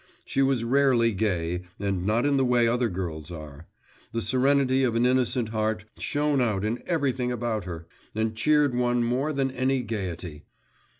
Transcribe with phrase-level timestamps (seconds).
[0.25, 3.67] She was rarely gay, and not in the way other girls are;
[4.13, 7.85] the serenity of an innocent heart shone out in everything about her,
[8.15, 10.43] and cheered one more than any gaiety.